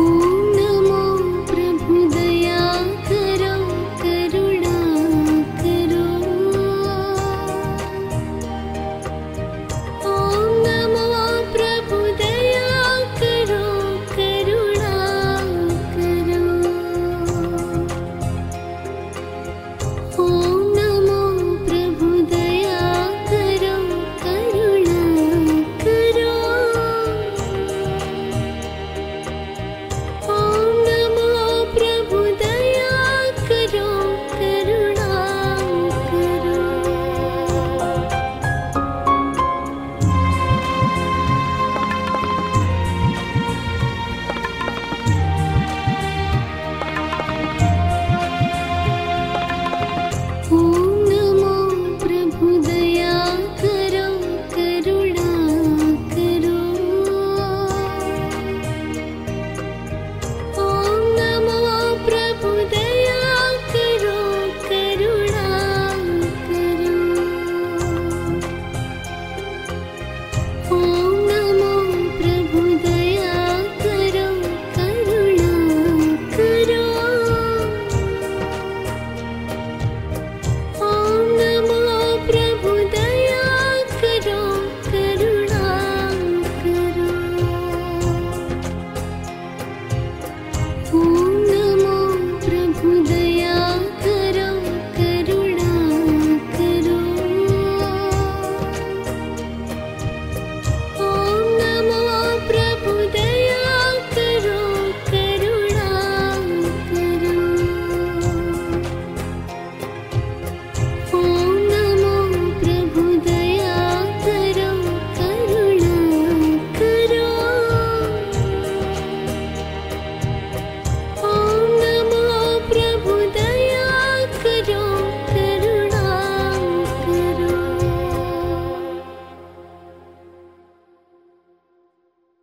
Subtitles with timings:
[0.00, 0.59] 无语。